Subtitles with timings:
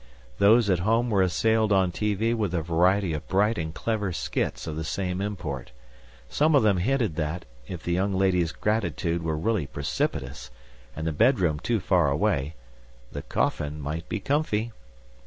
[0.39, 4.65] Those at home were assailed on TV with a variety of bright and clever skits
[4.65, 5.71] of the same import.
[6.27, 10.49] Some of them hinted that, if the young lady's gratitude were really precipitous,
[10.95, 12.55] and the bedroom too far away,
[13.11, 14.71] the coffin might be comfy.